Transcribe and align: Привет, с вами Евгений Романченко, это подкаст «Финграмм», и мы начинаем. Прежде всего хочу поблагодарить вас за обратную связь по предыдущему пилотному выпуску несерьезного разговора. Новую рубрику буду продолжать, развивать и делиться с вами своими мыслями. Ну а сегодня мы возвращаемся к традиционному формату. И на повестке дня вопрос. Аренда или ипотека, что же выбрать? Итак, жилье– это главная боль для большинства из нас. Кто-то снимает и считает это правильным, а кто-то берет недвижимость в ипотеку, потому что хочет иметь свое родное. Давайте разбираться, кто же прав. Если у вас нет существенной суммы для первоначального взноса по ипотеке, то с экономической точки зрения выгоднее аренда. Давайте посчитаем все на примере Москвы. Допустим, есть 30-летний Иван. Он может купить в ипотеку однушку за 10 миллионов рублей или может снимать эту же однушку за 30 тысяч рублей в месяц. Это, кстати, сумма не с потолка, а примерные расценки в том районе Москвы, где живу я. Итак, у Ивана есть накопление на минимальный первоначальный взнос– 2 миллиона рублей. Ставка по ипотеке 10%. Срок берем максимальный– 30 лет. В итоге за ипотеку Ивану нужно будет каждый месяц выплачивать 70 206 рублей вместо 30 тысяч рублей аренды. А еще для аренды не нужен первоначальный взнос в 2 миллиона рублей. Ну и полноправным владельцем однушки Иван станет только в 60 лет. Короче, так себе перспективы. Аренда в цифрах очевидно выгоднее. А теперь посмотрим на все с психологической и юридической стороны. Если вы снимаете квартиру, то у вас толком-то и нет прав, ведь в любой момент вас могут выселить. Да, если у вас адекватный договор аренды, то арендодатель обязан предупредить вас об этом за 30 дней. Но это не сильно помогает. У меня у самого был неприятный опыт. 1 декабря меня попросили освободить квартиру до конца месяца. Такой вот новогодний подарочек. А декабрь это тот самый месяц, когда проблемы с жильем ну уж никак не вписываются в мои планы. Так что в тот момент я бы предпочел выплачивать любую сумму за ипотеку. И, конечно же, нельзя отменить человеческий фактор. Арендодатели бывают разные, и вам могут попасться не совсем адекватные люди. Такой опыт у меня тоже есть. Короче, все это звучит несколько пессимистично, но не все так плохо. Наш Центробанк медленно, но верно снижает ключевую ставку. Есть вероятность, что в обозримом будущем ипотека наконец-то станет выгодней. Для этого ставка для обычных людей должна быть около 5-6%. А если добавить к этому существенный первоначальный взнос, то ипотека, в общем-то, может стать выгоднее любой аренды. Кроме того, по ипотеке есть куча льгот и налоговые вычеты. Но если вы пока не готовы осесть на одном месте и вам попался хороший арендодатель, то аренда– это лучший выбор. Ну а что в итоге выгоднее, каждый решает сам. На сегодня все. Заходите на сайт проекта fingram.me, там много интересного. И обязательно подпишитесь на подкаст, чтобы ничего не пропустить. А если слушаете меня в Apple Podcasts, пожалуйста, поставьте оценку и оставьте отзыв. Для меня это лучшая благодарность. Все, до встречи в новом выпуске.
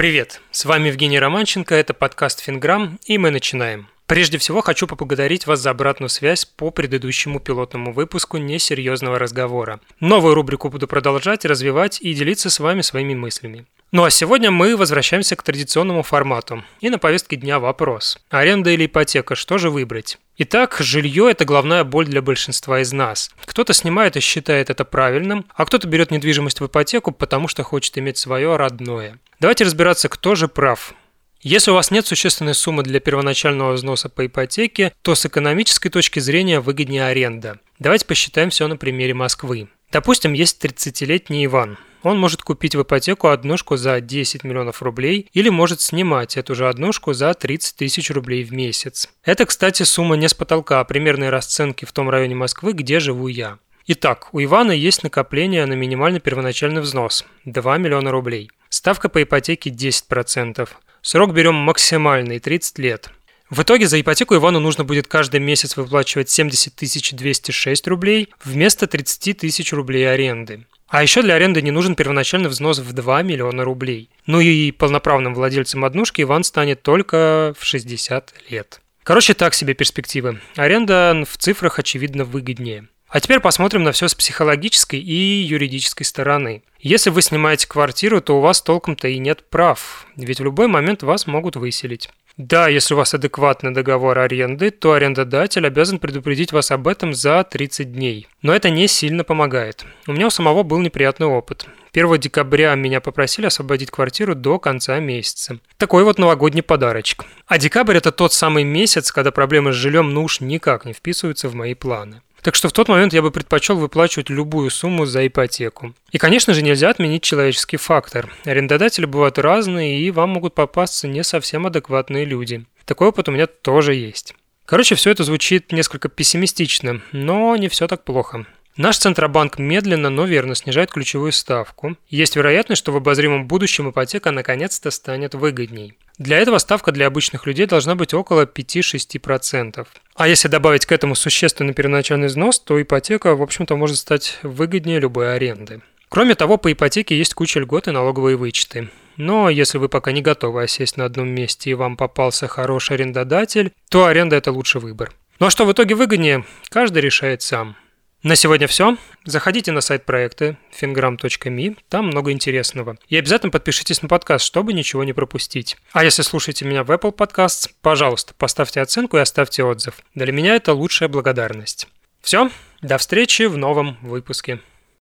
Привет, 0.00 0.40
с 0.50 0.64
вами 0.64 0.88
Евгений 0.88 1.18
Романченко, 1.18 1.74
это 1.74 1.92
подкаст 1.92 2.40
«Финграмм», 2.40 2.98
и 3.04 3.18
мы 3.18 3.30
начинаем. 3.30 3.86
Прежде 4.06 4.38
всего 4.38 4.62
хочу 4.62 4.86
поблагодарить 4.86 5.46
вас 5.46 5.60
за 5.60 5.68
обратную 5.68 6.08
связь 6.08 6.46
по 6.46 6.70
предыдущему 6.70 7.38
пилотному 7.38 7.92
выпуску 7.92 8.38
несерьезного 8.38 9.18
разговора. 9.18 9.78
Новую 10.00 10.32
рубрику 10.32 10.70
буду 10.70 10.88
продолжать, 10.88 11.44
развивать 11.44 12.00
и 12.00 12.14
делиться 12.14 12.48
с 12.48 12.60
вами 12.60 12.80
своими 12.80 13.12
мыслями. 13.12 13.66
Ну 13.92 14.04
а 14.04 14.10
сегодня 14.10 14.52
мы 14.52 14.76
возвращаемся 14.76 15.34
к 15.34 15.42
традиционному 15.42 16.04
формату. 16.04 16.62
И 16.80 16.90
на 16.90 17.00
повестке 17.00 17.34
дня 17.34 17.58
вопрос. 17.58 18.18
Аренда 18.30 18.70
или 18.70 18.86
ипотека, 18.86 19.34
что 19.34 19.58
же 19.58 19.68
выбрать? 19.68 20.18
Итак, 20.38 20.76
жилье– 20.78 21.28
это 21.30 21.44
главная 21.44 21.82
боль 21.82 22.06
для 22.06 22.22
большинства 22.22 22.80
из 22.80 22.92
нас. 22.92 23.32
Кто-то 23.44 23.72
снимает 23.72 24.16
и 24.16 24.20
считает 24.20 24.70
это 24.70 24.84
правильным, 24.84 25.44
а 25.56 25.66
кто-то 25.66 25.88
берет 25.88 26.12
недвижимость 26.12 26.60
в 26.60 26.66
ипотеку, 26.66 27.10
потому 27.10 27.48
что 27.48 27.64
хочет 27.64 27.98
иметь 27.98 28.16
свое 28.16 28.54
родное. 28.56 29.18
Давайте 29.40 29.64
разбираться, 29.64 30.08
кто 30.08 30.36
же 30.36 30.46
прав. 30.46 30.94
Если 31.40 31.72
у 31.72 31.74
вас 31.74 31.90
нет 31.90 32.06
существенной 32.06 32.54
суммы 32.54 32.84
для 32.84 33.00
первоначального 33.00 33.72
взноса 33.72 34.08
по 34.08 34.24
ипотеке, 34.24 34.92
то 35.02 35.16
с 35.16 35.26
экономической 35.26 35.88
точки 35.88 36.20
зрения 36.20 36.60
выгоднее 36.60 37.06
аренда. 37.06 37.58
Давайте 37.80 38.06
посчитаем 38.06 38.50
все 38.50 38.68
на 38.68 38.76
примере 38.76 39.14
Москвы. 39.14 39.68
Допустим, 39.90 40.32
есть 40.32 40.64
30-летний 40.64 41.46
Иван. 41.46 41.76
Он 42.02 42.18
может 42.18 42.42
купить 42.42 42.74
в 42.74 42.82
ипотеку 42.82 43.28
однушку 43.28 43.76
за 43.76 44.00
10 44.00 44.44
миллионов 44.44 44.82
рублей 44.82 45.28
или 45.32 45.48
может 45.50 45.80
снимать 45.80 46.36
эту 46.36 46.54
же 46.54 46.68
однушку 46.68 47.12
за 47.12 47.34
30 47.34 47.76
тысяч 47.76 48.10
рублей 48.10 48.42
в 48.42 48.52
месяц. 48.52 49.08
Это, 49.24 49.44
кстати, 49.44 49.82
сумма 49.82 50.16
не 50.16 50.28
с 50.28 50.34
потолка, 50.34 50.80
а 50.80 50.84
примерные 50.84 51.30
расценки 51.30 51.84
в 51.84 51.92
том 51.92 52.08
районе 52.08 52.34
Москвы, 52.34 52.72
где 52.72 53.00
живу 53.00 53.28
я. 53.28 53.58
Итак, 53.86 54.28
у 54.32 54.42
Ивана 54.42 54.72
есть 54.72 55.02
накопление 55.02 55.66
на 55.66 55.74
минимальный 55.74 56.20
первоначальный 56.20 56.80
взнос– 56.80 57.24
2 57.44 57.78
миллиона 57.78 58.10
рублей. 58.10 58.50
Ставка 58.68 59.08
по 59.08 59.22
ипотеке 59.22 59.70
10%. 59.70 60.68
Срок 61.02 61.32
берем 61.32 61.54
максимальный– 61.54 62.38
30 62.40 62.78
лет. 62.78 63.10
В 63.50 63.62
итоге 63.62 63.88
за 63.88 64.00
ипотеку 64.00 64.36
Ивану 64.36 64.60
нужно 64.60 64.84
будет 64.84 65.08
каждый 65.08 65.40
месяц 65.40 65.76
выплачивать 65.76 66.30
70 66.30 67.16
206 67.16 67.88
рублей 67.88 68.28
вместо 68.44 68.86
30 68.86 69.38
тысяч 69.38 69.72
рублей 69.72 70.08
аренды. 70.08 70.66
А 70.90 71.02
еще 71.02 71.22
для 71.22 71.34
аренды 71.34 71.62
не 71.62 71.70
нужен 71.70 71.94
первоначальный 71.94 72.48
взнос 72.48 72.80
в 72.80 72.92
2 72.92 73.22
миллиона 73.22 73.64
рублей. 73.64 74.10
Ну 74.26 74.40
и 74.40 74.72
полноправным 74.72 75.34
владельцем 75.34 75.84
однушки 75.84 76.22
Иван 76.22 76.42
станет 76.42 76.82
только 76.82 77.54
в 77.56 77.64
60 77.64 78.34
лет. 78.50 78.80
Короче, 79.04 79.34
так 79.34 79.54
себе 79.54 79.74
перспективы. 79.74 80.40
Аренда 80.56 81.24
в 81.28 81.36
цифрах 81.36 81.78
очевидно 81.78 82.24
выгоднее. 82.24 82.88
А 83.08 83.20
теперь 83.20 83.40
посмотрим 83.40 83.84
на 83.84 83.92
все 83.92 84.08
с 84.08 84.14
психологической 84.14 85.00
и 85.00 85.42
юридической 85.42 86.04
стороны. 86.04 86.62
Если 86.80 87.10
вы 87.10 87.22
снимаете 87.22 87.66
квартиру, 87.66 88.20
то 88.20 88.38
у 88.38 88.40
вас 88.40 88.62
толком-то 88.62 89.08
и 89.08 89.18
нет 89.18 89.48
прав, 89.48 90.06
ведь 90.16 90.40
в 90.40 90.44
любой 90.44 90.68
момент 90.68 91.02
вас 91.02 91.26
могут 91.26 91.56
выселить. 91.56 92.08
Да, 92.36 92.68
если 92.68 92.94
у 92.94 92.96
вас 92.96 93.12
адекватный 93.14 93.72
договор 93.72 94.18
аренды, 94.18 94.70
то 94.70 94.92
арендодатель 94.92 95.66
обязан 95.66 95.98
предупредить 95.98 96.52
вас 96.52 96.70
об 96.70 96.88
этом 96.88 97.12
за 97.14 97.44
30 97.44 97.92
дней. 97.92 98.28
Но 98.42 98.54
это 98.54 98.70
не 98.70 98.88
сильно 98.88 99.24
помогает. 99.24 99.84
У 100.06 100.12
меня 100.12 100.28
у 100.28 100.30
самого 100.30 100.62
был 100.62 100.78
неприятный 100.78 101.26
опыт. 101.26 101.66
1 101.92 102.18
декабря 102.18 102.74
меня 102.76 103.00
попросили 103.00 103.46
освободить 103.46 103.90
квартиру 103.90 104.34
до 104.34 104.58
конца 104.58 104.98
месяца. 105.00 105.58
Такой 105.76 106.04
вот 106.04 106.18
новогодний 106.18 106.62
подарочек. 106.62 107.24
А 107.46 107.58
декабрь 107.58 107.96
это 107.96 108.12
тот 108.12 108.32
самый 108.32 108.64
месяц, 108.64 109.10
когда 109.10 109.32
проблемы 109.32 109.72
с 109.72 109.76
жильем 109.76 110.14
ну 110.14 110.24
уж 110.24 110.40
никак 110.40 110.84
не 110.84 110.92
вписываются 110.92 111.48
в 111.48 111.54
мои 111.54 111.74
планы. 111.74 112.22
Так 112.42 112.54
что 112.54 112.68
в 112.68 112.72
тот 112.72 112.88
момент 112.88 113.12
я 113.12 113.22
бы 113.22 113.30
предпочел 113.30 113.76
выплачивать 113.76 114.30
любую 114.30 114.70
сумму 114.70 115.06
за 115.06 115.26
ипотеку. 115.26 115.94
И, 116.10 116.18
конечно 116.18 116.54
же, 116.54 116.62
нельзя 116.62 116.90
отменить 116.90 117.22
человеческий 117.22 117.76
фактор. 117.76 118.32
Арендодатели 118.44 119.04
бывают 119.04 119.38
разные, 119.38 120.00
и 120.00 120.10
вам 120.10 120.30
могут 120.30 120.54
попасться 120.54 121.06
не 121.06 121.22
совсем 121.22 121.66
адекватные 121.66 122.24
люди. 122.24 122.64
Такой 122.84 123.08
опыт 123.08 123.28
у 123.28 123.32
меня 123.32 123.46
тоже 123.46 123.94
есть. 123.94 124.34
Короче, 124.64 124.94
все 124.94 125.10
это 125.10 125.24
звучит 125.24 125.72
несколько 125.72 126.08
пессимистично, 126.08 127.02
но 127.12 127.56
не 127.56 127.68
все 127.68 127.88
так 127.88 128.04
плохо. 128.04 128.46
Наш 128.80 128.96
Центробанк 128.96 129.58
медленно, 129.58 130.08
но 130.08 130.24
верно 130.24 130.54
снижает 130.54 130.90
ключевую 130.90 131.32
ставку. 131.32 131.98
Есть 132.08 132.34
вероятность, 132.34 132.78
что 132.78 132.92
в 132.92 132.96
обозримом 132.96 133.46
будущем 133.46 133.90
ипотека 133.90 134.30
наконец-то 134.30 134.90
станет 134.90 135.34
выгодней. 135.34 135.98
Для 136.16 136.38
этого 136.38 136.56
ставка 136.56 136.90
для 136.90 137.06
обычных 137.06 137.44
людей 137.44 137.66
должна 137.66 137.94
быть 137.94 138.14
около 138.14 138.46
5-6%. 138.46 139.86
А 140.14 140.28
если 140.28 140.48
добавить 140.48 140.86
к 140.86 140.92
этому 140.92 141.14
существенный 141.14 141.74
первоначальный 141.74 142.28
взнос, 142.28 142.58
то 142.58 142.80
ипотека, 142.80 143.36
в 143.36 143.42
общем-то, 143.42 143.76
может 143.76 143.98
стать 143.98 144.38
выгоднее 144.42 144.98
любой 144.98 145.34
аренды. 145.34 145.82
Кроме 146.08 146.34
того, 146.34 146.56
по 146.56 146.72
ипотеке 146.72 147.18
есть 147.18 147.34
куча 147.34 147.60
льгот 147.60 147.86
и 147.86 147.90
налоговые 147.90 148.38
вычеты. 148.38 148.88
Но 149.18 149.50
если 149.50 149.76
вы 149.76 149.90
пока 149.90 150.10
не 150.12 150.22
готовы 150.22 150.62
осесть 150.62 150.96
на 150.96 151.04
одном 151.04 151.28
месте 151.28 151.68
и 151.68 151.74
вам 151.74 151.98
попался 151.98 152.48
хороший 152.48 152.94
арендодатель, 152.94 153.72
то 153.90 154.06
аренда– 154.06 154.36
это 154.36 154.52
лучший 154.52 154.80
выбор. 154.80 155.12
Ну 155.38 155.48
а 155.48 155.50
что 155.50 155.66
в 155.66 155.72
итоге 155.72 155.94
выгоднее, 155.94 156.46
каждый 156.70 157.02
решает 157.02 157.42
сам. 157.42 157.76
На 158.22 158.36
сегодня 158.36 158.66
все. 158.66 158.98
Заходите 159.24 159.72
на 159.72 159.80
сайт 159.80 160.04
проекта 160.04 160.58
fingram.me, 160.78 161.78
там 161.88 162.08
много 162.08 162.32
интересного. 162.32 162.98
И 163.08 163.16
обязательно 163.16 163.50
подпишитесь 163.50 164.02
на 164.02 164.08
подкаст, 164.08 164.44
чтобы 164.44 164.74
ничего 164.74 165.04
не 165.04 165.14
пропустить. 165.14 165.78
А 165.92 166.04
если 166.04 166.20
слушаете 166.20 166.66
меня 166.66 166.84
в 166.84 166.90
Apple 166.90 167.16
Podcasts, 167.16 167.70
пожалуйста, 167.80 168.34
поставьте 168.36 168.82
оценку 168.82 169.16
и 169.16 169.20
оставьте 169.20 169.64
отзыв. 169.64 169.94
Для 170.14 170.32
меня 170.32 170.56
это 170.56 170.74
лучшая 170.74 171.08
благодарность. 171.08 171.88
Все, 172.20 172.50
до 172.82 172.98
встречи 172.98 173.44
в 173.44 173.56
новом 173.56 173.96
выпуске. 174.02 174.60